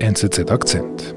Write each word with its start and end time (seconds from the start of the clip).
NZZ 0.00 0.50
Akzent. 0.50 1.14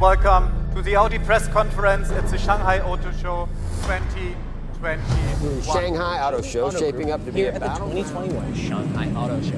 Welcome 0.00 0.50
to 0.74 0.82
the 0.82 0.96
Audi 0.96 1.20
press 1.20 1.46
conference 1.46 2.10
at 2.10 2.28
the 2.28 2.38
Shanghai 2.38 2.80
Auto 2.80 3.12
Show 3.12 3.48
2021. 3.82 5.62
Shanghai 5.62 6.20
Auto 6.20 6.42
Show 6.42 6.70
shaping 6.70 7.12
up 7.12 7.24
to 7.24 7.30
be 7.30 7.44
a 7.44 7.52
battle. 7.52 7.88
2021 7.90 8.54
Shanghai 8.56 9.06
Auto 9.14 9.40
Show. 9.40 9.56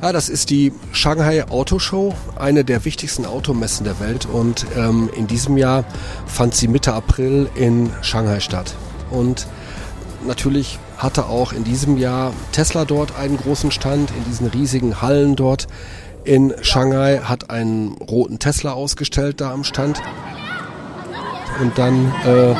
Ja, 0.00 0.12
das 0.12 0.30
ist 0.30 0.48
die 0.48 0.72
Shanghai 0.92 1.46
Auto 1.48 1.78
Show, 1.78 2.14
eine 2.36 2.64
der 2.64 2.86
wichtigsten 2.86 3.26
Automessen 3.26 3.84
der 3.84 4.00
Welt 4.00 4.24
und 4.24 4.64
ähm, 4.76 5.10
in 5.14 5.26
diesem 5.26 5.58
Jahr 5.58 5.84
fand 6.26 6.54
sie 6.54 6.68
Mitte 6.68 6.94
April 6.94 7.50
in 7.54 7.90
Shanghai 8.00 8.40
statt. 8.40 8.74
Und 9.10 9.46
natürlich 10.26 10.78
hatte 10.96 11.26
auch 11.26 11.52
in 11.52 11.64
diesem 11.64 11.96
Jahr 11.96 12.32
Tesla 12.52 12.84
dort 12.84 13.16
einen 13.16 13.36
großen 13.36 13.70
Stand 13.70 14.10
in 14.10 14.24
diesen 14.24 14.46
riesigen 14.46 15.02
Hallen 15.02 15.36
dort 15.36 15.66
in 16.24 16.54
Shanghai, 16.62 17.20
hat 17.24 17.50
einen 17.50 17.92
roten 17.98 18.38
Tesla 18.38 18.72
ausgestellt 18.72 19.40
da 19.40 19.52
am 19.52 19.64
Stand. 19.64 20.00
Und 21.60 21.76
dann 21.76 22.12
äh, 22.24 22.54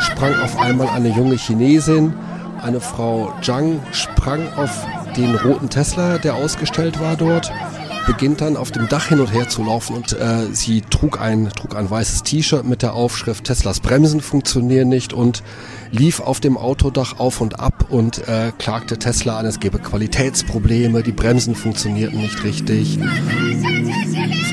sprang 0.00 0.34
auf 0.42 0.58
einmal 0.58 0.88
eine 0.88 1.08
junge 1.08 1.36
Chinesin, 1.36 2.14
eine 2.62 2.80
Frau 2.80 3.32
Zhang, 3.42 3.80
sprang 3.92 4.52
auf 4.56 4.86
den 5.16 5.34
roten 5.36 5.68
Tesla, 5.68 6.18
der 6.18 6.34
ausgestellt 6.34 7.00
war 7.00 7.16
dort, 7.16 7.52
beginnt 8.06 8.40
dann 8.40 8.56
auf 8.56 8.70
dem 8.70 8.88
Dach 8.88 9.06
hin 9.08 9.20
und 9.20 9.32
her 9.32 9.48
zu 9.48 9.62
laufen 9.62 9.96
und 9.96 10.12
äh, 10.12 10.46
sie 10.52 10.82
trug 10.82 11.20
ein, 11.20 11.50
trug 11.50 11.76
ein 11.76 11.88
weißes 11.88 12.22
T-Shirt 12.22 12.64
mit 12.64 12.82
der 12.82 12.94
Aufschrift 12.94 13.44
Teslas 13.44 13.80
Bremsen 13.80 14.20
funktionieren 14.20 14.88
nicht 14.88 15.12
und 15.12 15.42
lief 15.90 16.20
auf 16.20 16.40
dem 16.40 16.56
Autodach 16.56 17.18
auf 17.18 17.40
und 17.40 17.60
ab 17.60 17.86
und 17.90 18.26
äh, 18.28 18.52
klagte 18.58 18.98
Tesla 18.98 19.38
an, 19.38 19.46
es 19.46 19.60
gebe 19.60 19.78
Qualitätsprobleme, 19.78 21.02
die 21.02 21.12
Bremsen 21.12 21.54
funktionierten 21.54 22.20
nicht 22.20 22.42
richtig 22.44 22.98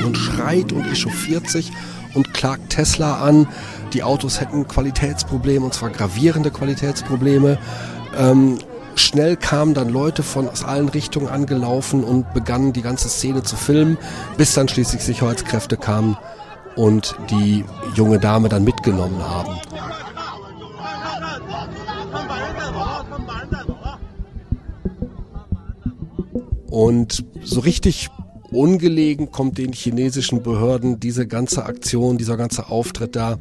und 0.04 0.16
schreit 0.16 0.72
und 0.72 0.90
echauffiert 0.90 1.48
sich 1.48 1.72
und 2.14 2.34
klagt 2.34 2.70
Tesla 2.70 3.22
an, 3.22 3.48
die 3.92 4.02
Autos 4.02 4.40
hätten 4.40 4.68
Qualitätsprobleme 4.68 5.64
und 5.64 5.74
zwar 5.74 5.90
gravierende 5.90 6.50
Qualitätsprobleme. 6.50 7.58
Ähm, 8.16 8.58
schnell 8.96 9.36
kamen 9.36 9.74
dann 9.74 9.88
Leute 9.88 10.22
von 10.22 10.48
aus 10.48 10.64
allen 10.64 10.88
Richtungen 10.88 11.28
angelaufen 11.28 12.04
und 12.04 12.32
begannen 12.34 12.72
die 12.72 12.82
ganze 12.82 13.08
Szene 13.08 13.42
zu 13.42 13.56
filmen, 13.56 13.98
bis 14.36 14.54
dann 14.54 14.68
schließlich 14.68 15.02
Sicherheitskräfte 15.02 15.76
kamen 15.76 16.16
und 16.76 17.16
die 17.30 17.64
junge 17.94 18.18
Dame 18.18 18.48
dann 18.48 18.64
mitgenommen 18.64 19.22
haben. 19.22 19.58
Und 26.70 27.24
so 27.44 27.60
richtig 27.60 28.08
ungelegen 28.50 29.30
kommt 29.30 29.58
den 29.58 29.72
chinesischen 29.72 30.42
Behörden 30.42 31.00
diese 31.00 31.26
ganze 31.26 31.66
Aktion, 31.66 32.18
dieser 32.18 32.36
ganze 32.36 32.70
Auftritt 32.70 33.16
da 33.16 33.38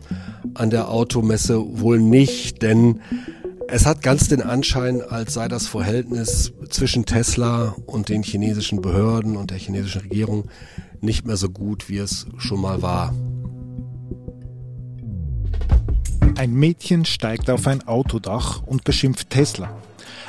an 0.54 0.70
der 0.70 0.90
Automesse 0.90 1.64
wohl 1.80 2.00
nicht, 2.00 2.62
denn 2.62 3.00
es 3.72 3.86
hat 3.86 4.02
ganz 4.02 4.28
den 4.28 4.42
Anschein, 4.42 5.02
als 5.02 5.34
sei 5.34 5.48
das 5.48 5.66
Verhältnis 5.68 6.52
zwischen 6.70 7.06
Tesla 7.06 7.74
und 7.86 8.10
den 8.10 8.22
chinesischen 8.22 8.82
Behörden 8.82 9.38
und 9.38 9.50
der 9.50 9.58
chinesischen 9.58 10.02
Regierung 10.02 10.50
nicht 11.00 11.26
mehr 11.26 11.38
so 11.38 11.50
gut, 11.50 11.88
wie 11.88 11.98
es 11.98 12.28
schon 12.38 12.60
mal 12.60 12.82
war. 12.82 13.14
Ein 16.36 16.54
Mädchen 16.54 17.06
steigt 17.06 17.50
auf 17.50 17.66
ein 17.66 17.88
Autodach 17.88 18.62
und 18.64 18.84
beschimpft 18.84 19.30
Tesla. 19.30 19.70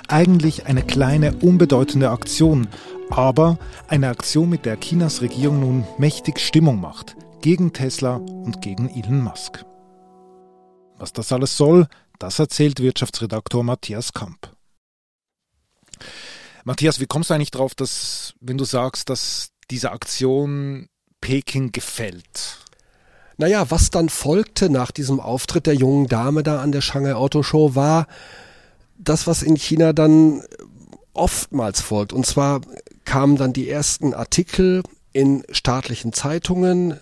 Eigentlich 0.06 0.67
eine 0.67 0.83
kleine, 0.83 1.34
unbedeutende 1.34 2.11
Aktion, 2.11 2.69
aber 3.11 3.59
eine 3.89 4.09
Aktion, 4.09 4.50
mit 4.50 4.66
der 4.66 4.78
Chinas 4.78 5.21
Regierung 5.21 5.61
nun 5.61 5.84
mächtig 5.99 6.39
Stimmung 6.39 6.81
macht. 6.81 7.16
Gegen 7.41 7.72
Tesla 7.72 8.16
und 8.16 8.62
gegen 8.62 8.89
Elon 8.89 9.21
Musk. 9.21 9.65
Was 10.97 11.12
das 11.12 11.33
alles 11.33 11.56
soll, 11.56 11.89
das 12.19 12.39
erzählt 12.39 12.81
Wirtschaftsredaktor 12.81 13.65
Matthias 13.65 14.12
Kamp. 14.12 14.55
Matthias, 16.65 17.00
wie 17.00 17.06
kommst 17.06 17.31
du 17.31 17.34
eigentlich 17.34 17.50
drauf, 17.50 17.75
dass, 17.75 18.34
wenn 18.41 18.59
du 18.59 18.65
sagst, 18.65 19.09
dass 19.09 19.50
diese 19.71 19.91
Aktion 19.91 20.89
Peking 21.21 21.72
gefällt? 21.72 22.59
Naja, 23.37 23.71
was 23.71 23.91
dann 23.91 24.09
folgte 24.09 24.71
nach 24.71 24.91
diesem 24.91 25.19
Auftritt 25.19 25.67
der 25.67 25.75
jungen 25.75 26.06
Dame 26.06 26.43
da 26.43 26.61
an 26.61 26.71
der 26.72 26.81
Shanghai 26.81 27.15
Auto 27.15 27.43
Show 27.43 27.75
war 27.75 28.06
das, 28.99 29.27
was 29.27 29.43
in 29.43 29.56
China 29.56 29.93
dann 29.93 30.43
oftmals 31.12 31.81
folgt. 31.81 32.12
Und 32.12 32.27
zwar 32.27 32.61
kamen 33.05 33.37
dann 33.37 33.53
die 33.53 33.69
ersten 33.69 34.15
Artikel 34.15 34.83
in 35.12 35.45
staatlichen 35.51 36.12
Zeitungen, 36.12 36.99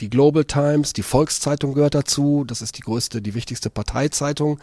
die 0.00 0.10
Global 0.10 0.44
Times, 0.44 0.92
die 0.92 1.02
Volkszeitung 1.02 1.74
gehört 1.74 1.94
dazu, 1.94 2.44
das 2.46 2.62
ist 2.62 2.78
die 2.78 2.82
größte, 2.82 3.22
die 3.22 3.34
wichtigste 3.34 3.70
Parteizeitung, 3.70 4.60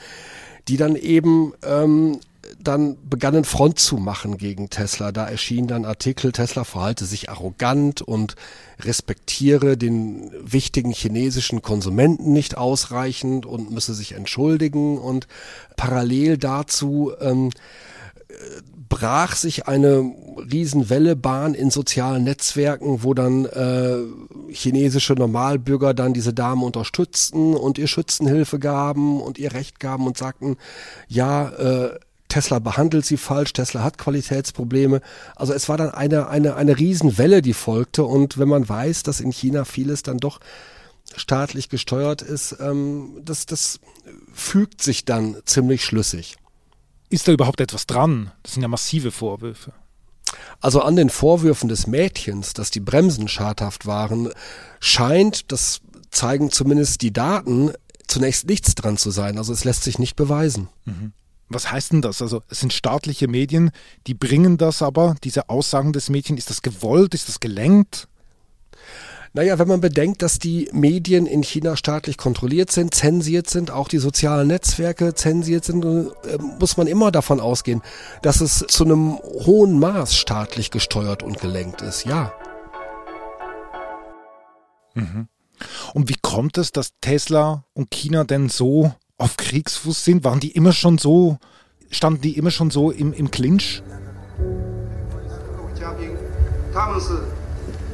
die 0.68 0.78
dann 0.78 0.96
eben 0.96 1.54
ähm, 1.64 2.20
dann 2.60 2.98
begannen 3.10 3.44
Front 3.44 3.80
zu 3.80 3.98
machen 3.98 4.38
gegen 4.38 4.70
Tesla. 4.70 5.12
Da 5.12 5.28
erschien 5.28 5.68
dann 5.68 5.86
Artikel, 5.86 6.32
Tesla 6.32 6.64
verhalte 6.64 7.06
sich 7.06 7.30
arrogant 7.30 8.02
und 8.02 8.36
respektiere 8.80 9.78
den 9.78 10.32
wichtigen 10.40 10.92
chinesischen 10.92 11.62
Konsumenten 11.62 12.34
nicht 12.34 12.58
ausreichend 12.58 13.46
und 13.46 13.72
müsse 13.72 13.94
sich 13.94 14.14
entschuldigen. 14.14 14.98
Und 14.98 15.28
parallel 15.76 16.38
dazu 16.38 17.14
ähm, 17.20 17.50
brach 18.90 19.36
sich 19.36 19.68
eine 19.68 20.12
Riesenwelle 20.52 21.16
Bahn 21.16 21.54
in 21.54 21.70
sozialen 21.70 22.24
Netzwerken, 22.24 23.04
wo 23.04 23.14
dann 23.14 23.46
äh, 23.46 23.98
chinesische 24.52 25.14
Normalbürger 25.14 25.94
dann 25.94 26.14
diese 26.14 26.34
Dame 26.34 26.66
unterstützten 26.66 27.56
und 27.56 27.78
ihr 27.78 27.88
Schützenhilfe 27.88 28.60
gaben 28.60 29.22
und 29.22 29.38
ihr 29.38 29.54
Recht 29.54 29.80
gaben 29.80 30.08
und 30.08 30.18
sagten, 30.18 30.58
ja, 31.08 31.50
äh, 31.50 32.00
Tesla 32.28 32.60
behandelt 32.60 33.06
sie 33.06 33.18
falsch, 33.18 33.54
Tesla 33.54 33.84
hat 33.84 33.98
Qualitätsprobleme. 33.98 35.02
Also 35.36 35.54
es 35.54 35.70
war 35.70 35.78
dann 35.78 35.92
eine, 35.92 36.28
eine, 36.28 36.56
eine 36.56 36.78
Riesenwelle, 36.78 37.42
die 37.42 37.54
folgte. 37.54 38.04
Und 38.04 38.38
wenn 38.38 38.50
man 38.50 38.68
weiß, 38.68 39.04
dass 39.04 39.22
in 39.22 39.32
China 39.32 39.64
vieles 39.64 40.04
dann 40.04 40.18
doch 40.18 40.40
staatlich 41.16 41.70
gesteuert 41.70 42.22
ist, 42.22 42.58
ähm, 42.60 43.22
das, 43.24 43.46
das 43.46 43.80
fügt 44.34 44.82
sich 44.82 45.06
dann 45.06 45.38
ziemlich 45.46 45.86
schlüssig. 45.86 46.38
Ist 47.10 47.28
da 47.28 47.32
überhaupt 47.32 47.62
etwas 47.62 47.88
dran? 47.88 48.32
Das 48.44 48.54
sind 48.54 48.62
ja 48.62 48.68
massive 48.68 49.12
Vorwürfe. 49.12 49.74
Also 50.60 50.82
an 50.82 50.96
den 50.96 51.10
Vorwürfen 51.10 51.70
des 51.70 51.88
Mädchens, 51.88 52.54
dass 52.54 52.72
die 52.72 52.80
Bremsen 52.80 53.28
schadhaft 53.28 53.86
waren, 53.86 54.32
scheint, 54.80 55.52
das 55.52 55.82
zeigen 56.10 56.52
zumindest 56.52 57.02
die 57.02 57.14
Daten, 57.14 57.72
zunächst 58.08 58.48
nichts 58.48 58.76
dran 58.76 58.98
zu 58.98 59.12
sein. 59.12 59.38
Also 59.38 59.54
es 59.54 59.64
lässt 59.64 59.84
sich 59.84 60.00
nicht 60.00 60.16
beweisen. 60.16 60.70
Mhm. 60.86 61.14
Was 61.48 61.72
heißt 61.72 61.92
denn 61.94 62.02
das? 62.02 62.22
Also 62.22 62.42
es 62.50 62.60
sind 62.60 62.74
staatliche 62.74 63.28
Medien, 63.28 63.72
die 64.08 64.16
bringen 64.16 64.58
das 64.58 64.82
aber, 64.82 65.16
diese 65.24 65.50
Aussagen 65.50 65.94
des 65.94 66.10
Mädchens, 66.10 66.40
ist 66.40 66.50
das 66.50 66.62
gewollt, 66.64 67.14
ist 67.14 67.30
das 67.30 67.40
gelenkt? 67.40 68.08
Naja, 69.36 69.60
wenn 69.60 69.68
man 69.68 69.82
bedenkt, 69.82 70.22
dass 70.22 70.40
die 70.40 70.70
Medien 70.72 71.26
in 71.26 71.44
China 71.44 71.76
staatlich 71.76 72.18
kontrolliert 72.18 72.72
sind, 72.72 72.96
zensiert 72.96 73.50
sind, 73.50 73.70
auch 73.70 73.90
die 73.90 73.98
sozialen 73.98 74.48
Netzwerke 74.48 75.14
zensiert 75.14 75.66
sind, 75.66 75.84
äh, 75.84 76.38
muss 76.58 76.78
man 76.78 76.88
immer 76.88 77.12
davon 77.12 77.42
ausgehen, 77.42 77.82
dass 78.22 78.40
es 78.40 78.60
zu 78.66 78.86
einem 78.86 79.18
hohen 79.18 79.78
Maß 79.78 80.16
staatlich 80.16 80.72
gesteuert 80.72 81.22
und 81.22 81.42
gelenkt 81.42 81.82
ist, 81.82 82.06
ja. 82.06 82.32
Mhm. 84.94 85.28
Und 85.94 86.08
wie 86.08 86.18
kommt 86.22 86.58
es, 86.58 86.72
dass 86.72 86.94
Tesla 87.02 87.66
und 87.74 87.92
China 87.92 88.24
denn 88.24 88.48
so 88.48 88.94
auf 89.18 89.36
Kriegsfuß 89.36 90.06
sind? 90.06 90.24
Waren 90.24 90.40
die 90.40 90.52
immer 90.52 90.72
schon 90.72 90.98
so, 90.98 91.40
standen 91.92 92.22
die 92.22 92.38
immer 92.38 92.52
schon 92.52 92.72
so 92.72 92.90
im, 92.90 93.12
im 93.12 93.32
Clinch? 93.32 93.84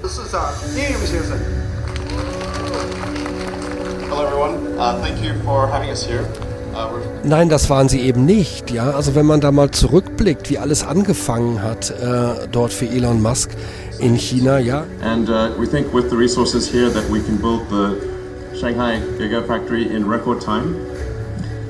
Hello 0.03 0.23
everyone. 4.25 4.79
Uh, 4.79 4.99
thank 4.99 5.23
you 5.23 5.35
for 5.43 5.67
having 5.67 5.91
us 5.91 6.03
here. 6.03 6.25
Uh, 6.73 6.89
Nein, 7.23 7.49
das 7.49 7.69
waren 7.69 7.87
sie 7.87 8.01
eben 8.01 8.25
nicht. 8.25 8.71
Ja, 8.71 8.89
also 8.91 9.13
wenn 9.13 9.27
man 9.27 9.41
da 9.41 9.51
mal 9.51 9.69
zurückblickt, 9.69 10.49
wie 10.49 10.57
alles 10.57 10.83
angefangen 10.83 11.61
hat 11.61 11.91
äh, 11.91 12.47
dort 12.51 12.73
für 12.73 12.87
Elon 12.87 13.21
Musk 13.21 13.51
in 13.99 14.17
China, 14.17 14.57
ja. 14.57 14.85
and 15.03 15.29
uh, 15.29 15.51
we 15.59 15.67
think 15.67 15.93
with 15.93 16.09
the 16.09 16.17
resources 16.17 16.67
here 16.67 16.89
that 16.89 17.07
we 17.11 17.19
can 17.19 17.37
build 17.37 17.69
the 17.69 17.95
Shanghai 18.57 18.99
Gigafactory 19.19 19.91
in 19.91 20.09
record 20.09 20.41
time. 20.41 20.75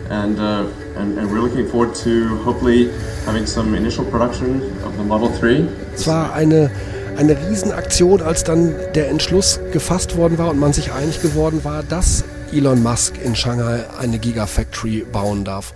And, 0.10 0.40
uh, 0.40 0.64
and, 0.98 1.18
and 1.18 1.30
we're 1.30 1.42
looking 1.42 1.68
forward 1.68 1.94
to 2.04 2.38
hopefully 2.46 2.92
having 3.26 3.46
some 3.46 3.76
initial 3.76 4.06
production 4.06 4.62
of 4.86 4.96
the 4.98 5.04
Model 5.04 5.30
3. 5.30 5.68
Es 5.96 6.08
war 6.08 6.32
eine 6.34 6.72
eine 7.18 7.38
Riesenaktion, 7.50 8.22
als 8.22 8.44
dann 8.44 8.74
der 8.96 9.10
Entschluss 9.10 9.60
gefasst 9.72 10.18
worden 10.18 10.38
war 10.38 10.50
und 10.50 10.60
man 10.60 10.74
sich 10.74 10.92
einig 10.92 11.22
geworden 11.22 11.64
war, 11.64 11.84
dass 11.84 12.24
Elon 12.54 12.82
Musk 12.84 13.14
in 13.24 13.36
Shanghai 13.36 13.86
eine 14.00 14.20
Gigafactory 14.20 15.06
bauen 15.12 15.46
darf. 15.46 15.74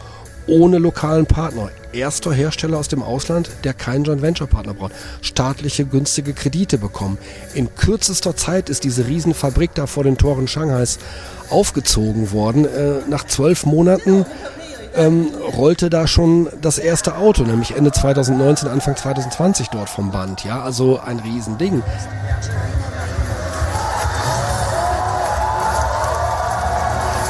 Ohne 0.48 0.78
lokalen 0.78 1.26
Partner. 1.26 1.70
Erster 1.92 2.32
Hersteller 2.32 2.78
aus 2.78 2.88
dem 2.88 3.02
Ausland, 3.02 3.50
der 3.64 3.74
keinen 3.74 4.04
Joint 4.04 4.22
Venture 4.22 4.48
Partner 4.48 4.74
braucht. 4.74 4.92
Staatliche 5.22 5.86
günstige 5.86 6.34
Kredite 6.34 6.78
bekommen. 6.78 7.18
In 7.54 7.74
kürzester 7.74 8.36
Zeit 8.36 8.70
ist 8.70 8.84
diese 8.84 9.08
Riesenfabrik 9.08 9.72
da 9.74 9.88
vor 9.88 10.04
den 10.04 10.18
Toren 10.18 10.48
Shanghais 10.48 11.00
aufgezogen 11.50 12.32
worden. 12.32 12.66
Äh, 12.66 13.10
nach 13.10 13.26
zwölf 13.26 13.66
Monaten 13.66 14.26
ähm, 14.96 15.28
rollte 15.58 15.90
da 15.90 16.08
schon 16.08 16.50
das 16.62 16.78
erste 16.78 17.18
Auto, 17.18 17.44
nämlich 17.44 17.76
Ende 17.76 17.92
2019, 17.92 18.70
Anfang 18.70 18.96
2020 18.96 19.70
dort 19.70 19.90
vom 19.90 20.12
Band. 20.12 20.44
Ja, 20.44 20.62
also 20.62 21.00
ein 21.00 21.20
Riesending. 21.20 21.84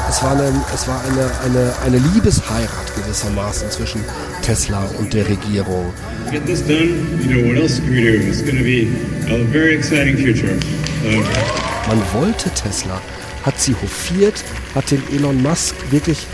Es 0.08 0.22
war, 0.22 0.32
eine, 0.32 0.50
es 0.74 0.88
war 0.88 1.00
eine, 1.04 1.30
eine, 1.44 1.74
eine 1.84 1.98
Liebesheirat 1.98 2.94
gewissermaßen 2.96 3.70
zwischen 3.70 4.02
Tesla 4.42 4.82
und 4.98 5.12
der 5.12 5.28
Regierung. 5.28 5.92
Get 6.30 6.46
this 6.46 6.66
done, 6.66 6.94
you 7.20 7.28
know, 7.28 7.50
what 7.50 7.60
else 7.60 7.80
can 7.80 7.90
we 7.92 8.00
do? 8.00 8.26
It's 8.26 8.42
going 8.42 8.56
to 8.56 8.64
be 8.64 8.88
a 9.28 9.44
very 9.52 9.74
exciting 9.74 10.16
future. 10.16 10.56
Uh, 11.04 11.22
Man 11.88 12.02
wollte 12.14 12.50
Tesla, 12.50 13.00
hat 13.44 13.60
sie 13.60 13.74
hofiert, 13.74 14.42
hat 14.74 14.90
den 14.90 15.02
Elon 15.14 15.42
Musk 15.42 15.74
wirklich 15.90 16.26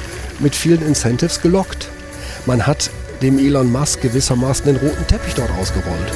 mit 0.43 0.55
vielen 0.55 0.87
Incentives 0.87 1.41
gelockt. 1.41 1.89
Man 2.47 2.67
hat 2.67 2.91
dem 3.23 3.39
Elon 3.39 3.71
Musk 3.71 4.03
gewissermaßen 4.03 4.67
den 4.67 4.77
roten 4.77 5.07
Teppich 5.07 5.35
dort 5.35 5.51
ausgerollt. 5.53 6.13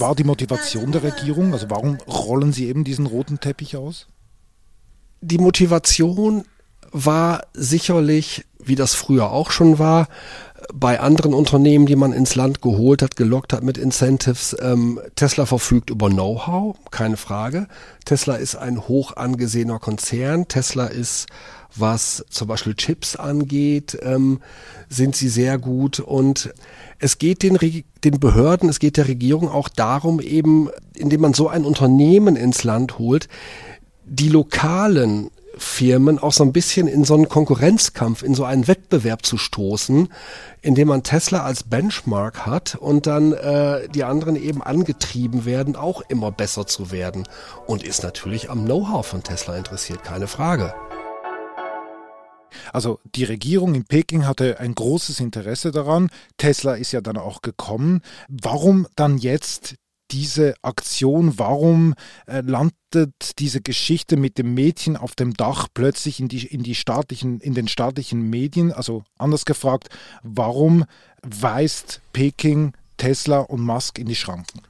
War 0.00 0.14
die 0.14 0.24
Motivation 0.24 0.92
der 0.92 1.02
Regierung? 1.02 1.52
Also 1.52 1.70
warum 1.70 1.98
rollen 2.08 2.52
sie 2.52 2.68
eben 2.68 2.84
diesen 2.84 3.06
roten 3.06 3.40
Teppich 3.40 3.76
aus? 3.76 4.08
Die 5.20 5.38
Motivation 5.38 6.44
war 6.90 7.46
sicherlich, 7.52 8.44
wie 8.64 8.74
das 8.74 8.94
früher 8.94 9.30
auch 9.30 9.50
schon 9.50 9.78
war, 9.78 10.08
bei 10.72 11.00
anderen 11.00 11.34
Unternehmen, 11.34 11.86
die 11.86 11.96
man 11.96 12.12
ins 12.12 12.34
Land 12.34 12.62
geholt 12.62 13.02
hat, 13.02 13.16
gelockt 13.16 13.52
hat 13.52 13.62
mit 13.62 13.78
Incentives. 13.78 14.56
Ähm, 14.60 15.00
Tesla 15.14 15.46
verfügt 15.46 15.90
über 15.90 16.08
Know-how, 16.08 16.76
keine 16.90 17.16
Frage. 17.16 17.66
Tesla 18.04 18.36
ist 18.36 18.56
ein 18.56 18.88
hoch 18.88 19.16
angesehener 19.16 19.78
Konzern. 19.78 20.48
Tesla 20.48 20.86
ist, 20.86 21.26
was 21.76 22.24
zum 22.30 22.48
Beispiel 22.48 22.74
Chips 22.74 23.16
angeht, 23.16 23.98
ähm, 24.02 24.40
sind 24.88 25.16
sie 25.16 25.28
sehr 25.28 25.58
gut. 25.58 26.00
Und 26.00 26.52
es 26.98 27.18
geht 27.18 27.42
den, 27.42 27.58
den 28.04 28.20
Behörden, 28.20 28.68
es 28.68 28.78
geht 28.78 28.96
der 28.96 29.08
Regierung 29.08 29.48
auch 29.48 29.68
darum, 29.68 30.20
eben, 30.20 30.68
indem 30.94 31.22
man 31.22 31.34
so 31.34 31.48
ein 31.48 31.64
Unternehmen 31.64 32.36
ins 32.36 32.64
Land 32.64 32.98
holt, 32.98 33.28
die 34.04 34.28
lokalen 34.28 35.30
Firmen 35.60 36.18
auch 36.18 36.32
so 36.32 36.42
ein 36.42 36.52
bisschen 36.52 36.88
in 36.88 37.04
so 37.04 37.14
einen 37.14 37.28
Konkurrenzkampf, 37.28 38.22
in 38.22 38.34
so 38.34 38.44
einen 38.44 38.66
Wettbewerb 38.66 39.26
zu 39.26 39.36
stoßen, 39.36 40.08
indem 40.62 40.88
man 40.88 41.02
Tesla 41.02 41.42
als 41.42 41.64
Benchmark 41.64 42.46
hat 42.46 42.76
und 42.76 43.06
dann 43.06 43.34
äh, 43.34 43.86
die 43.90 44.04
anderen 44.04 44.36
eben 44.36 44.62
angetrieben 44.62 45.44
werden, 45.44 45.76
auch 45.76 46.00
immer 46.08 46.32
besser 46.32 46.66
zu 46.66 46.90
werden. 46.90 47.28
Und 47.66 47.82
ist 47.82 48.02
natürlich 48.02 48.48
am 48.48 48.64
Know-how 48.64 49.06
von 49.06 49.22
Tesla 49.22 49.56
interessiert, 49.56 50.02
keine 50.02 50.28
Frage. 50.28 50.74
Also 52.72 52.98
die 53.04 53.24
Regierung 53.24 53.74
in 53.74 53.84
Peking 53.84 54.26
hatte 54.26 54.60
ein 54.60 54.74
großes 54.74 55.20
Interesse 55.20 55.70
daran. 55.72 56.08
Tesla 56.38 56.74
ist 56.74 56.92
ja 56.92 57.00
dann 57.00 57.16
auch 57.16 57.42
gekommen. 57.42 58.00
Warum 58.28 58.86
dann 58.96 59.18
jetzt 59.18 59.76
diese 60.10 60.54
Aktion? 60.62 61.38
Warum 61.38 61.94
äh, 62.26 62.40
landet 62.40 63.38
diese 63.38 63.60
Geschichte 63.60 64.16
mit 64.16 64.38
dem 64.38 64.54
Mädchen 64.54 64.96
auf 64.96 65.14
dem 65.14 65.34
Dach 65.34 65.68
plötzlich 65.72 66.20
in 66.20 66.28
die, 66.28 66.46
in 66.46 66.62
die 66.62 66.74
staatlichen, 66.74 67.40
in 67.40 67.54
den 67.54 67.68
staatlichen 67.68 68.28
Medien? 68.30 68.72
Also 68.72 69.04
anders 69.18 69.44
gefragt, 69.44 69.88
warum 70.22 70.84
weist 71.22 72.00
Peking 72.12 72.72
Tesla 72.96 73.40
und 73.40 73.60
Musk 73.60 73.98
in 73.98 74.06
die 74.06 74.16
Schranken? 74.16 74.60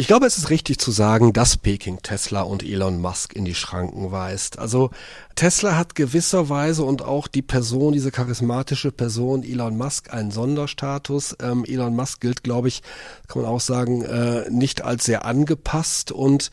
Ich 0.00 0.06
glaube, 0.06 0.26
es 0.26 0.38
ist 0.38 0.48
richtig 0.48 0.78
zu 0.78 0.92
sagen, 0.92 1.32
dass 1.32 1.56
Peking 1.56 2.02
Tesla 2.02 2.42
und 2.42 2.62
Elon 2.62 3.00
Musk 3.00 3.34
in 3.34 3.44
die 3.44 3.56
Schranken 3.56 4.12
weist. 4.12 4.56
Also 4.56 4.90
Tesla 5.34 5.76
hat 5.76 5.96
gewisserweise 5.96 6.84
und 6.84 7.02
auch 7.02 7.26
die 7.26 7.42
Person, 7.42 7.94
diese 7.94 8.12
charismatische 8.12 8.92
Person 8.92 9.42
Elon 9.42 9.76
Musk 9.76 10.14
einen 10.14 10.30
Sonderstatus. 10.30 11.36
Ähm, 11.42 11.64
Elon 11.66 11.96
Musk 11.96 12.20
gilt, 12.20 12.44
glaube 12.44 12.68
ich, 12.68 12.82
kann 13.26 13.42
man 13.42 13.50
auch 13.50 13.58
sagen, 13.58 14.02
äh, 14.02 14.48
nicht 14.50 14.82
als 14.82 15.04
sehr 15.04 15.24
angepasst 15.24 16.12
und 16.12 16.52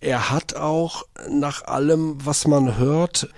er 0.00 0.30
hat 0.30 0.56
auch 0.56 1.04
nach 1.30 1.62
allem, 1.62 2.16
was 2.24 2.44
man 2.48 2.76
hört, 2.76 3.28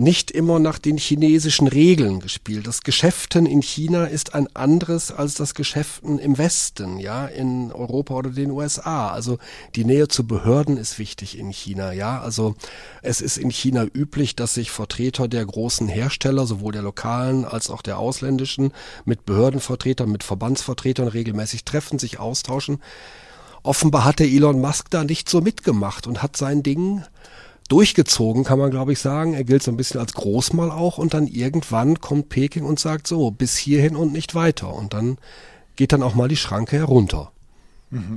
nicht 0.00 0.30
immer 0.30 0.58
nach 0.58 0.78
den 0.78 0.96
chinesischen 0.96 1.68
Regeln 1.68 2.20
gespielt. 2.20 2.66
Das 2.66 2.82
Geschäften 2.82 3.44
in 3.44 3.60
China 3.60 4.06
ist 4.06 4.34
ein 4.34 4.48
anderes 4.56 5.12
als 5.12 5.34
das 5.34 5.54
Geschäften 5.54 6.18
im 6.18 6.38
Westen, 6.38 6.98
ja, 6.98 7.26
in 7.26 7.70
Europa 7.70 8.14
oder 8.14 8.30
den 8.30 8.50
USA. 8.50 9.10
Also 9.10 9.38
die 9.76 9.84
Nähe 9.84 10.08
zu 10.08 10.26
Behörden 10.26 10.78
ist 10.78 10.98
wichtig 10.98 11.38
in 11.38 11.50
China, 11.50 11.92
ja. 11.92 12.18
Also 12.20 12.54
es 13.02 13.20
ist 13.20 13.36
in 13.36 13.50
China 13.50 13.84
üblich, 13.84 14.34
dass 14.34 14.54
sich 14.54 14.70
Vertreter 14.70 15.28
der 15.28 15.44
großen 15.44 15.86
Hersteller, 15.86 16.46
sowohl 16.46 16.72
der 16.72 16.82
lokalen 16.82 17.44
als 17.44 17.68
auch 17.68 17.82
der 17.82 17.98
ausländischen, 17.98 18.72
mit 19.04 19.26
Behördenvertretern, 19.26 20.10
mit 20.10 20.24
Verbandsvertretern 20.24 21.08
regelmäßig 21.08 21.64
treffen, 21.64 21.98
sich 21.98 22.18
austauschen. 22.18 22.80
Offenbar 23.62 24.04
hat 24.06 24.18
der 24.18 24.28
Elon 24.28 24.62
Musk 24.62 24.88
da 24.88 25.04
nicht 25.04 25.28
so 25.28 25.42
mitgemacht 25.42 26.06
und 26.06 26.22
hat 26.22 26.38
sein 26.38 26.62
Ding 26.62 27.04
durchgezogen, 27.70 28.44
kann 28.44 28.58
man 28.58 28.70
glaube 28.70 28.92
ich 28.92 28.98
sagen. 28.98 29.34
Er 29.34 29.44
gilt 29.44 29.62
so 29.62 29.70
ein 29.70 29.76
bisschen 29.76 30.00
als 30.00 30.12
Großmal 30.14 30.70
auch 30.70 30.98
und 30.98 31.14
dann 31.14 31.26
irgendwann 31.26 32.00
kommt 32.00 32.28
Peking 32.28 32.64
und 32.64 32.78
sagt 32.80 33.06
so, 33.06 33.30
bis 33.30 33.56
hierhin 33.56 33.96
und 33.96 34.12
nicht 34.12 34.34
weiter. 34.34 34.74
Und 34.74 34.92
dann 34.92 35.18
geht 35.76 35.92
dann 35.92 36.02
auch 36.02 36.14
mal 36.14 36.28
die 36.28 36.36
Schranke 36.36 36.76
herunter. 36.76 37.32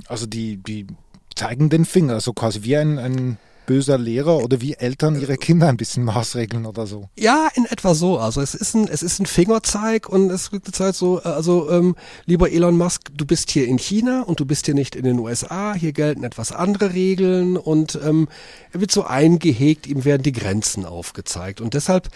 Also 0.07 0.25
die, 0.25 0.57
die 0.57 0.87
zeigen 1.35 1.69
den 1.69 1.85
Finger, 1.85 2.19
so 2.19 2.33
quasi 2.33 2.63
wie 2.63 2.77
ein, 2.77 2.99
ein 2.99 3.37
böser 3.65 3.97
Lehrer 3.97 4.37
oder 4.37 4.61
wie 4.61 4.73
Eltern 4.73 5.19
ihre 5.19 5.37
Kinder 5.37 5.67
ein 5.67 5.77
bisschen 5.77 6.03
maßregeln 6.03 6.65
oder 6.65 6.87
so. 6.87 7.09
Ja, 7.17 7.47
in 7.55 7.65
etwa 7.65 7.93
so. 7.95 8.17
Also 8.17 8.41
es 8.41 8.55
ist 8.55 8.75
ein, 8.75 8.87
es 8.87 9.03
ist 9.03 9.19
ein 9.19 9.25
Fingerzeig 9.25 10.09
und 10.09 10.29
es 10.29 10.51
wird 10.51 10.65
gezeigt 10.65 10.95
so, 10.95 11.19
äh, 11.19 11.27
also 11.27 11.69
ähm, 11.69 11.95
lieber 12.25 12.51
Elon 12.51 12.77
Musk, 12.77 13.09
du 13.15 13.25
bist 13.25 13.51
hier 13.51 13.67
in 13.67 13.77
China 13.77 14.23
und 14.23 14.39
du 14.39 14.45
bist 14.45 14.65
hier 14.65 14.75
nicht 14.75 14.95
in 14.95 15.03
den 15.03 15.19
USA. 15.19 15.73
Hier 15.73 15.93
gelten 15.93 16.23
etwas 16.23 16.51
andere 16.51 16.93
Regeln 16.93 17.57
und 17.57 17.99
ähm, 18.03 18.27
er 18.71 18.81
wird 18.81 18.91
so 18.91 19.03
eingehegt, 19.03 19.87
ihm 19.87 20.05
werden 20.05 20.23
die 20.23 20.31
Grenzen 20.31 20.85
aufgezeigt 20.85 21.61
und 21.61 21.73
deshalb 21.73 22.09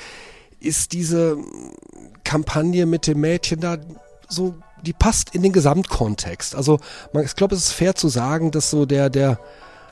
ist 0.59 0.93
diese 0.93 1.37
Kampagne 2.23 2.85
mit 2.85 3.07
dem 3.07 3.21
Mädchen 3.21 3.59
da 3.59 3.77
so, 4.27 4.55
die 4.81 4.93
passt 4.93 5.33
in 5.33 5.41
den 5.41 5.53
Gesamtkontext. 5.53 6.55
Also 6.55 6.79
man, 7.13 7.23
ich 7.23 7.35
glaube, 7.35 7.55
es 7.55 7.65
ist 7.65 7.71
fair 7.71 7.95
zu 7.95 8.09
sagen, 8.09 8.51
dass 8.51 8.69
so 8.69 8.85
der 8.85 9.09
der 9.09 9.39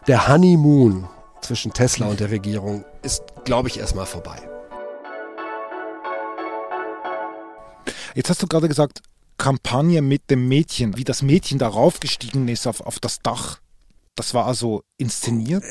der 0.07 0.27
Honeymoon 0.27 1.07
zwischen 1.45 1.73
Tesla 1.73 2.07
und 2.07 2.19
der 2.19 2.31
Regierung 2.31 2.85
ist, 3.03 3.23
glaube 3.43 3.69
ich, 3.69 3.79
erstmal 3.79 4.05
vorbei. 4.05 4.37
Jetzt 8.15 8.29
hast 8.29 8.41
du 8.41 8.47
gerade 8.47 8.67
gesagt, 8.67 9.01
Kampagne 9.37 10.01
mit 10.01 10.29
dem 10.29 10.47
Mädchen, 10.47 10.97
wie 10.97 11.03
das 11.03 11.21
Mädchen 11.21 11.59
darauf 11.59 11.99
gestiegen 11.99 12.47
ist 12.47 12.65
auf, 12.67 12.81
auf 12.81 12.99
das 12.99 13.19
Dach. 13.19 13.59
Das 14.15 14.33
war 14.33 14.45
also 14.45 14.83
inszeniert? 14.97 15.63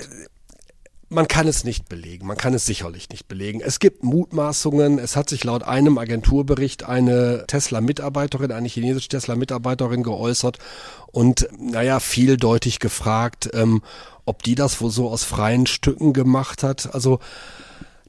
Man 1.14 1.28
kann 1.28 1.46
es 1.46 1.62
nicht 1.62 1.88
belegen, 1.88 2.26
man 2.26 2.36
kann 2.36 2.54
es 2.54 2.66
sicherlich 2.66 3.08
nicht 3.08 3.28
belegen. 3.28 3.60
Es 3.60 3.78
gibt 3.78 4.02
Mutmaßungen, 4.02 4.98
es 4.98 5.14
hat 5.14 5.28
sich 5.28 5.44
laut 5.44 5.62
einem 5.62 5.96
Agenturbericht 5.96 6.82
eine 6.82 7.44
Tesla-Mitarbeiterin, 7.46 8.50
eine 8.50 8.66
chinesische 8.66 9.10
Tesla-Mitarbeiterin 9.10 10.02
geäußert 10.02 10.58
und 11.12 11.48
naja, 11.56 12.00
vieldeutig 12.00 12.80
gefragt, 12.80 13.48
ähm, 13.54 13.82
ob 14.24 14.42
die 14.42 14.56
das 14.56 14.80
wohl 14.80 14.90
so 14.90 15.08
aus 15.08 15.22
freien 15.22 15.66
Stücken 15.68 16.14
gemacht 16.14 16.64
hat. 16.64 16.92
Also 16.92 17.20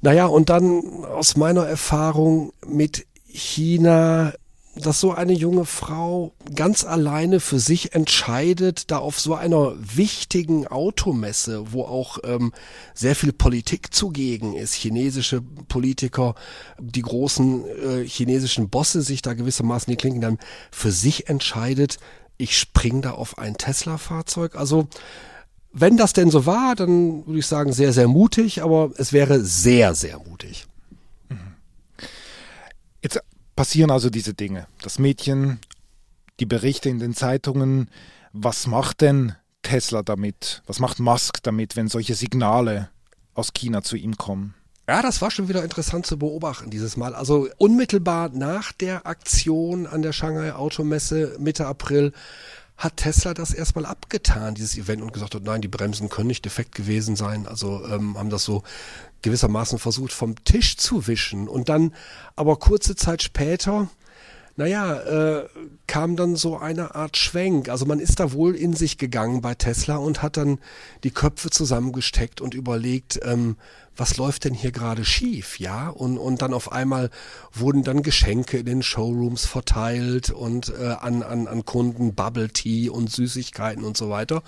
naja, 0.02 0.26
und 0.26 0.50
dann 0.50 1.06
aus 1.06 1.38
meiner 1.38 1.68
Erfahrung 1.68 2.54
mit 2.66 3.06
China 3.28 4.34
dass 4.76 5.00
so 5.00 5.12
eine 5.12 5.34
junge 5.34 5.66
Frau 5.66 6.34
ganz 6.54 6.84
alleine 6.84 7.40
für 7.40 7.60
sich 7.60 7.94
entscheidet, 7.94 8.92
da 8.92 8.98
auf 8.98 9.20
so 9.20 9.34
einer 9.36 9.74
wichtigen 9.78 10.68
Automesse, 10.68 11.72
wo 11.72 11.84
auch 11.84 12.20
ähm, 12.24 12.52
sehr 12.94 13.16
viel 13.16 13.32
Politik 13.32 13.94
zugegen 13.94 14.54
ist, 14.54 14.74
chinesische 14.74 15.42
Politiker, 15.42 16.36
die 16.80 17.02
großen 17.02 17.66
äh, 17.66 18.06
chinesischen 18.06 18.70
Bosse 18.70 19.02
sich 19.02 19.22
da 19.22 19.34
gewissermaßen 19.34 19.90
die 19.90 19.98
Klinken 19.98 20.22
dann 20.22 20.40
für 20.72 20.92
sich 20.92 21.30
entscheidet, 21.30 21.98
ich 22.38 22.58
spring 22.58 23.02
da 23.02 23.12
auf 23.12 23.38
ein 23.38 23.58
Tesla-Fahrzeug. 23.58 24.56
Also 24.56 24.88
wenn 25.72 25.98
das 25.98 26.14
denn 26.14 26.30
so 26.30 26.46
war, 26.46 26.76
dann 26.76 27.26
würde 27.26 27.40
ich 27.40 27.48
sagen, 27.48 27.74
sehr, 27.74 27.94
sehr 27.94 28.08
mutig, 28.08 28.62
aber 28.62 28.92
es 28.98 29.14
wäre 29.14 29.42
sehr, 29.42 29.96
sehr 29.96 30.20
mutig. 30.20 30.68
Passieren 33.56 33.92
also 33.92 34.10
diese 34.10 34.34
Dinge. 34.34 34.68
Das 34.82 35.00
Mädchen, 35.00 35.60
die 36.40 36.46
Berichte 36.46 36.90
in 36.90 37.00
den 37.00 37.14
Zeitungen. 37.14 37.90
Was 38.34 38.68
macht 38.68 39.02
denn 39.02 39.36
Tesla 39.62 40.04
damit? 40.04 40.62
Was 40.68 40.80
macht 40.80 41.00
Musk 41.00 41.42
damit, 41.44 41.76
wenn 41.76 41.88
solche 41.88 42.16
Signale 42.16 42.90
aus 43.34 43.54
China 43.54 43.82
zu 43.82 43.96
ihm 43.96 44.18
kommen? 44.18 44.54
Ja, 44.88 45.02
das 45.02 45.22
war 45.22 45.32
schon 45.32 45.48
wieder 45.48 45.64
interessant 45.64 46.06
zu 46.06 46.20
beobachten 46.20 46.70
dieses 46.70 46.96
Mal. 46.96 47.16
Also 47.16 47.48
unmittelbar 47.58 48.30
nach 48.30 48.72
der 48.72 49.08
Aktion 49.08 49.88
an 49.88 50.04
der 50.04 50.14
Shanghai 50.14 50.54
Automesse 50.54 51.36
Mitte 51.40 51.66
April 51.66 52.14
hat 52.78 52.98
Tesla 52.98 53.34
das 53.34 53.54
erstmal 53.54 53.86
abgetan, 53.86 54.56
dieses 54.56 54.78
Event, 54.78 55.02
und 55.02 55.14
gesagt 55.14 55.36
hat, 55.36 55.44
nein, 55.44 55.62
die 55.62 55.68
Bremsen 55.68 56.10
können 56.10 56.28
nicht 56.28 56.44
defekt 56.44 56.76
gewesen 56.76 57.16
sein. 57.16 57.48
Also 57.48 57.86
ähm, 57.86 58.18
haben 58.18 58.30
das 58.30 58.44
so 58.44 58.64
gewissermaßen 59.22 59.80
versucht 59.80 60.12
vom 60.12 60.44
Tisch 60.44 60.78
zu 60.78 61.08
wischen. 61.08 61.48
Und 61.48 61.70
dann 61.70 61.94
aber 62.36 62.58
kurze 62.58 62.96
Zeit 62.96 63.24
später, 63.24 63.90
naja, 64.58 64.96
äh, 65.00 65.50
kam 65.86 66.16
dann 66.16 66.36
so 66.36 66.58
eine 66.58 66.96
Art 66.96 67.18
Schwenk. 67.18 67.68
Also 67.68 67.86
man 67.86 68.00
ist 68.00 68.20
da 68.20 68.32
wohl 68.32 68.56
in 68.56 68.74
sich 68.74 68.98
gegangen 68.98 69.42
bei 69.42 69.54
Tesla 69.54 69.98
und 69.98 70.22
hat 70.22 70.38
dann 70.38 70.60
die 71.04 71.12
Köpfe 71.12 71.50
zusammengesteckt 71.50 72.40
und 72.40 72.54
überlegt, 72.54 73.20
ähm, 73.24 73.58
was 73.98 74.18
läuft 74.18 74.46
denn 74.46 74.54
hier 74.54 74.72
gerade 74.72 75.06
schief, 75.06 75.60
ja? 75.60 75.90
Und, 75.90 76.18
und 76.18 76.42
dann 76.42 76.54
auf 76.54 76.72
einmal 76.72 77.10
wurden 77.54 77.84
dann 77.84 78.04
Geschenke 78.04 78.58
in 78.58 78.66
den 78.66 78.84
Showrooms 78.84 79.46
verteilt 79.46 80.30
und 80.32 80.74
äh, 80.78 80.96
an, 81.00 81.24
an, 81.24 81.48
an 81.48 81.66
Kunden 81.66 82.14
Bubble 82.14 82.50
Tea 82.50 82.90
und 82.90 83.10
Süßigkeiten 83.10 83.84
und 83.84 83.96
so 83.96 84.10
weiter. 84.10 84.44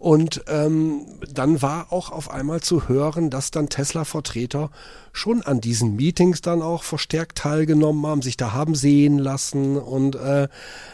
Und 0.00 0.44
ähm, 0.48 1.04
dann 1.30 1.60
war 1.60 1.92
auch 1.92 2.10
auf 2.10 2.30
einmal 2.30 2.62
zu 2.62 2.88
hören, 2.88 3.28
dass 3.28 3.50
dann 3.50 3.68
Tesla-Vertreter 3.68 4.70
schon 5.12 5.42
an 5.42 5.60
diesen 5.60 5.94
Meetings 5.94 6.40
dann 6.40 6.62
auch 6.62 6.84
verstärkt 6.84 7.36
teilgenommen 7.36 8.06
haben, 8.06 8.22
sich 8.22 8.38
da 8.38 8.54
haben 8.54 8.74
sehen 8.74 9.18
lassen. 9.18 9.76
Und 9.76 10.16
äh, 10.16 10.48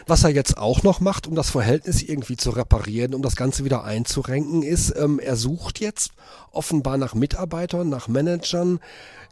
was 0.07 0.25
er 0.25 0.31
jetzt 0.31 0.57
auch 0.57 0.83
noch 0.83 0.99
macht, 0.99 1.25
um 1.25 1.35
das 1.35 1.51
Verhältnis 1.51 2.03
irgendwie 2.03 2.35
zu 2.35 2.49
reparieren, 2.49 3.15
um 3.15 3.21
das 3.21 3.37
Ganze 3.37 3.63
wieder 3.63 3.85
einzurenken, 3.85 4.61
ist, 4.61 4.93
ähm, 4.97 5.19
er 5.19 5.37
sucht 5.37 5.79
jetzt 5.79 6.11
offenbar 6.51 6.97
nach 6.97 7.15
Mitarbeitern, 7.15 7.87
nach 7.87 8.09
Managern, 8.09 8.81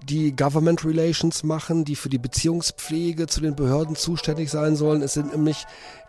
die 0.07 0.33
Government 0.33 0.85
Relations 0.85 1.43
machen, 1.43 1.83
die 1.83 1.97
für 1.97 2.09
die 2.09 2.17
Beziehungspflege 2.17 3.27
zu 3.27 3.41
den 3.41 3.57
Behörden 3.57 3.97
zuständig 3.97 4.49
sein 4.49 4.77
sollen. 4.77 5.01
Es 5.01 5.15
sind 5.15 5.33
nämlich 5.33 5.65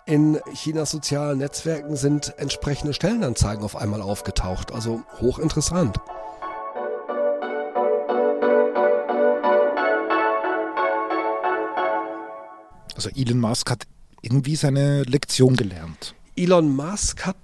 in 0.07 0.39
Chinas 0.55 0.93
sozialen 0.93 1.39
Netzwerken 1.39 1.97
sind 1.97 2.33
entsprechende 2.39 2.95
Stellenanzeigen 2.95 3.65
auf 3.65 3.75
einmal 3.75 4.01
aufgetaucht. 4.01 4.73
Also 4.73 5.03
hochinteressant. 5.21 5.99
Also 12.95 13.11
Elon 13.15 13.41
Musk 13.41 13.71
hat 13.71 13.87
irgendwie 14.23 14.57
seine 14.57 15.03
Lektion 15.03 15.57
gelernt. 15.57 16.15
Elon 16.37 16.75
Musk 16.75 17.27
hat 17.27 17.37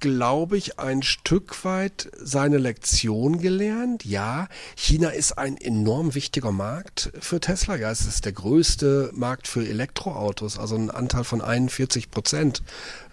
glaube 0.00 0.56
ich, 0.56 0.78
ein 0.78 1.02
Stück 1.02 1.64
weit 1.64 2.10
seine 2.18 2.58
Lektion 2.58 3.38
gelernt. 3.38 4.04
Ja, 4.04 4.48
China 4.76 5.10
ist 5.10 5.38
ein 5.38 5.56
enorm 5.56 6.14
wichtiger 6.14 6.52
Markt 6.52 7.12
für 7.20 7.40
Tesla. 7.40 7.76
Ja, 7.76 7.90
es 7.90 8.06
ist 8.06 8.24
der 8.24 8.32
größte 8.32 9.10
Markt 9.14 9.48
für 9.48 9.66
Elektroautos, 9.66 10.58
also 10.58 10.76
ein 10.76 10.90
Anteil 10.90 11.24
von 11.24 11.40
41 11.40 12.10
Prozent. 12.10 12.62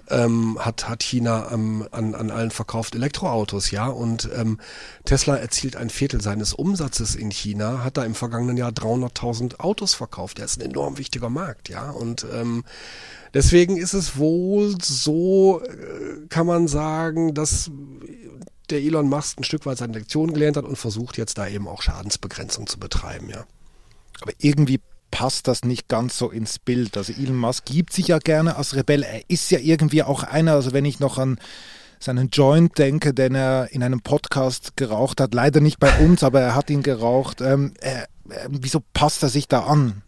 Ähm, 0.09 0.59
hat, 0.59 0.89
hat 0.89 1.01
China 1.01 1.49
ähm, 1.53 1.87
an, 1.91 2.13
an 2.13 2.29
allen 2.29 2.51
verkauft 2.51 2.93
Elektroautos, 2.93 3.71
ja. 3.71 3.87
Und 3.87 4.29
ähm, 4.35 4.59
Tesla 5.05 5.37
erzielt 5.37 5.77
ein 5.77 5.89
Viertel 5.89 6.19
seines 6.19 6.53
Umsatzes 6.53 7.15
in 7.15 7.31
China, 7.31 7.85
hat 7.85 7.95
da 7.95 8.03
im 8.03 8.13
vergangenen 8.13 8.57
Jahr 8.57 8.71
300.000 8.71 9.59
Autos 9.59 9.93
verkauft. 9.93 10.39
Der 10.39 10.45
ist 10.45 10.59
ein 10.59 10.69
enorm 10.69 10.97
wichtiger 10.97 11.29
Markt, 11.29 11.69
ja. 11.69 11.89
Und 11.89 12.25
ähm, 12.33 12.65
Deswegen 13.33 13.77
ist 13.77 13.93
es 13.93 14.17
wohl 14.17 14.75
so, 14.79 15.61
äh, 15.63 16.02
kann 16.33 16.47
man 16.47 16.67
sagen, 16.67 17.35
dass 17.35 17.69
der 18.71 18.79
Elon 18.79 19.07
Musk 19.07 19.39
ein 19.39 19.43
Stück 19.43 19.67
weit 19.67 19.77
seine 19.77 19.93
Lektion 19.93 20.33
gelernt 20.33 20.57
hat 20.57 20.65
und 20.65 20.77
versucht 20.77 21.15
jetzt 21.19 21.37
da 21.37 21.47
eben 21.47 21.67
auch 21.67 21.83
Schadensbegrenzung 21.83 22.65
zu 22.65 22.79
betreiben, 22.79 23.29
ja. 23.29 23.45
Aber 24.19 24.31
irgendwie 24.39 24.79
passt 25.11 25.47
das 25.47 25.63
nicht 25.63 25.89
ganz 25.89 26.17
so 26.17 26.31
ins 26.31 26.57
Bild. 26.57 26.97
Also 26.97 27.13
Elon 27.13 27.37
Musk 27.37 27.65
gibt 27.65 27.93
sich 27.93 28.07
ja 28.07 28.17
gerne 28.17 28.55
als 28.55 28.75
Rebell. 28.75 29.03
Er 29.03 29.21
ist 29.27 29.51
ja 29.51 29.59
irgendwie 29.59 30.01
auch 30.01 30.23
einer, 30.23 30.53
also 30.53 30.73
wenn 30.73 30.85
ich 30.85 30.99
noch 30.99 31.19
an 31.19 31.37
seinen 31.99 32.29
Joint 32.29 32.79
denke, 32.79 33.13
den 33.13 33.35
er 33.35 33.71
in 33.71 33.83
einem 33.83 34.01
Podcast 34.01 34.75
geraucht 34.75 35.21
hat, 35.21 35.35
leider 35.35 35.59
nicht 35.59 35.79
bei 35.79 35.99
uns, 35.99 36.23
aber 36.23 36.41
er 36.41 36.55
hat 36.55 36.71
ihn 36.71 36.81
geraucht. 36.81 37.41
Ähm, 37.41 37.75
äh, 37.79 38.01
äh, 38.29 38.47
wieso 38.49 38.81
passt 38.95 39.21
er 39.21 39.29
sich 39.29 39.47
da 39.47 39.65
an? 39.65 40.01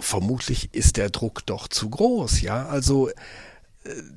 vermutlich 0.00 0.74
ist 0.74 0.96
der 0.96 1.10
Druck 1.10 1.46
doch 1.46 1.68
zu 1.68 1.90
groß, 1.90 2.40
ja. 2.40 2.66
Also 2.66 3.10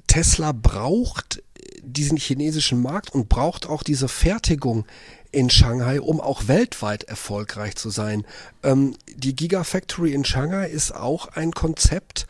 Tesla 0.08 0.52
braucht 0.52 1.44
diesen 1.82 2.18
chinesischen 2.18 2.82
Markt 2.82 3.14
und 3.14 3.30
braucht 3.30 3.68
auch 3.68 3.84
diese 3.84 4.08
Fertigung 4.08 4.86
in 5.32 5.50
Shanghai, 5.50 6.02
um 6.02 6.20
auch 6.20 6.48
weltweit 6.48 7.04
erfolgreich 7.04 7.76
zu 7.76 7.90
sein. 7.90 8.26
Ähm, 8.64 8.96
die 9.08 9.36
Gigafactory 9.36 10.14
in 10.14 10.26
Shanghai 10.26 10.68
ist 10.68 10.94
auch 10.94 11.28
ein 11.28 11.52
Konzept, 11.52 12.28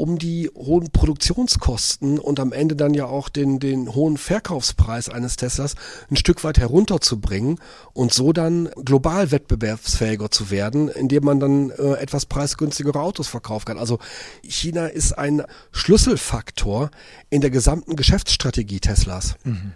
um 0.00 0.18
die 0.18 0.50
hohen 0.56 0.90
Produktionskosten 0.90 2.18
und 2.18 2.40
am 2.40 2.52
Ende 2.52 2.74
dann 2.74 2.94
ja 2.94 3.04
auch 3.04 3.28
den, 3.28 3.60
den 3.60 3.94
hohen 3.94 4.16
Verkaufspreis 4.16 5.10
eines 5.10 5.36
Teslas 5.36 5.74
ein 6.10 6.16
Stück 6.16 6.42
weit 6.42 6.56
herunterzubringen 6.56 7.58
und 7.92 8.14
so 8.14 8.32
dann 8.32 8.70
global 8.82 9.30
wettbewerbsfähiger 9.30 10.30
zu 10.30 10.50
werden, 10.50 10.88
indem 10.88 11.24
man 11.24 11.38
dann 11.38 11.70
äh, 11.70 11.92
etwas 11.96 12.24
preisgünstigere 12.24 12.98
Autos 12.98 13.28
verkaufen 13.28 13.66
kann. 13.66 13.78
Also 13.78 13.98
China 14.42 14.86
ist 14.86 15.12
ein 15.12 15.42
Schlüsselfaktor 15.70 16.90
in 17.28 17.42
der 17.42 17.50
gesamten 17.50 17.94
Geschäftsstrategie 17.94 18.80
Teslas. 18.80 19.34
Mhm 19.44 19.72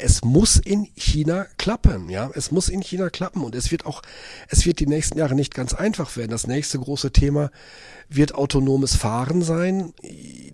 es 0.00 0.24
muss 0.24 0.56
in 0.56 0.88
China 0.96 1.46
klappen, 1.58 2.08
ja. 2.08 2.30
Es 2.34 2.50
muss 2.50 2.68
in 2.68 2.80
China 2.80 3.10
klappen 3.10 3.42
und 3.42 3.54
es 3.54 3.70
wird 3.70 3.86
auch, 3.86 4.02
es 4.48 4.66
wird 4.66 4.80
die 4.80 4.86
nächsten 4.86 5.18
Jahre 5.18 5.34
nicht 5.34 5.54
ganz 5.54 5.74
einfach 5.74 6.16
werden. 6.16 6.30
Das 6.30 6.46
nächste 6.46 6.78
große 6.78 7.12
Thema 7.12 7.50
wird 8.08 8.34
autonomes 8.34 8.96
Fahren 8.96 9.42
sein. 9.42 9.92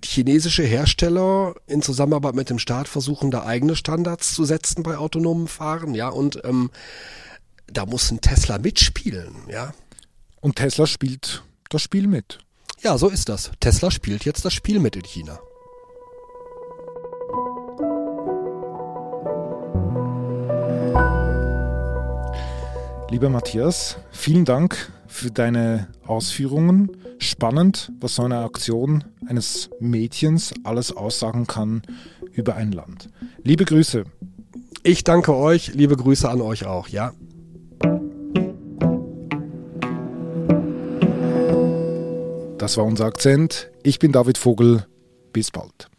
Chinesische 0.05 0.63
Hersteller 0.63 1.55
in 1.67 1.83
Zusammenarbeit 1.83 2.35
mit 2.35 2.51
dem 2.51 2.59
Staat 2.59 2.89
versuchen 2.89 3.31
da 3.31 3.45
eigene 3.45 3.77
Standards 3.77 4.35
zu 4.35 4.45
setzen 4.45 4.83
bei 4.83 4.97
autonomem 4.97 5.49
Fahren, 5.49 5.95
ja. 5.95 6.09
Und 6.09 6.41
ähm, 6.45 6.71
da 7.67 7.87
muss 7.87 8.11
ein 8.11 8.21
Tesla 8.21 8.59
mitspielen, 8.59 9.35
ja. 9.49 9.73
Und 10.41 10.57
Tesla 10.57 10.87
spielt 10.87 11.43
das 11.69 11.83
Spiel 11.83 12.07
mit. 12.07 12.39
Ja, 12.83 12.97
so 12.97 13.09
ist 13.09 13.29
das. 13.29 13.51
Tesla 13.61 13.91
spielt 13.91 14.25
jetzt 14.25 14.45
das 14.45 14.55
Spiel 14.55 14.81
mit 14.81 14.97
in 14.97 15.03
China. 15.03 15.39
Lieber 23.11 23.29
Matthias, 23.29 23.97
vielen 24.13 24.45
Dank 24.45 24.93
für 25.09 25.33
deine 25.33 25.89
Ausführungen. 26.07 26.97
Spannend, 27.19 27.91
was 27.99 28.15
so 28.15 28.23
eine 28.23 28.39
Aktion 28.39 29.03
eines 29.27 29.69
Mädchens 29.81 30.55
alles 30.63 30.97
aussagen 30.97 31.49
kann 31.49 31.83
über 32.33 32.55
ein 32.55 32.71
Land. 32.71 33.11
Liebe 33.43 33.65
Grüße. 33.65 34.05
Ich 34.85 35.03
danke 35.03 35.35
euch, 35.35 35.75
liebe 35.75 35.97
Grüße 35.97 36.31
an 36.31 36.41
euch 36.41 36.67
auch, 36.67 36.87
ja. 36.87 37.13
Das 42.59 42.77
war 42.77 42.85
unser 42.85 43.07
Akzent. 43.07 43.73
Ich 43.83 43.99
bin 43.99 44.13
David 44.13 44.39
Vogel. 44.39 44.87
Bis 45.33 45.51
bald. 45.51 45.90